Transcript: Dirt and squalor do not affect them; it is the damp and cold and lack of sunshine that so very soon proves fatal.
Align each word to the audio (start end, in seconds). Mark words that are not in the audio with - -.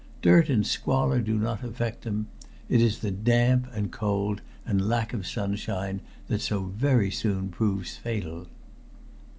Dirt 0.23 0.49
and 0.49 0.65
squalor 0.65 1.21
do 1.21 1.37
not 1.37 1.63
affect 1.63 2.01
them; 2.01 2.25
it 2.67 2.81
is 2.81 3.01
the 3.01 3.11
damp 3.11 3.67
and 3.71 3.91
cold 3.91 4.41
and 4.65 4.89
lack 4.89 5.13
of 5.13 5.27
sunshine 5.27 6.01
that 6.27 6.41
so 6.41 6.63
very 6.63 7.11
soon 7.11 7.49
proves 7.49 7.97
fatal. 7.97 8.47